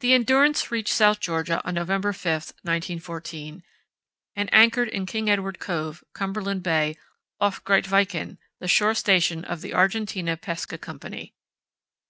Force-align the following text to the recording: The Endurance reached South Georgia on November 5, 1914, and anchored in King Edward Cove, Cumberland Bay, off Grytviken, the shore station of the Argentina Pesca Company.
The 0.00 0.12
Endurance 0.12 0.70
reached 0.70 0.92
South 0.92 1.18
Georgia 1.18 1.62
on 1.64 1.72
November 1.72 2.12
5, 2.12 2.48
1914, 2.64 3.62
and 4.36 4.52
anchored 4.52 4.88
in 4.88 5.06
King 5.06 5.30
Edward 5.30 5.58
Cove, 5.58 6.04
Cumberland 6.12 6.62
Bay, 6.62 6.98
off 7.40 7.64
Grytviken, 7.64 8.36
the 8.60 8.68
shore 8.68 8.92
station 8.94 9.42
of 9.46 9.62
the 9.62 9.72
Argentina 9.72 10.36
Pesca 10.36 10.76
Company. 10.76 11.32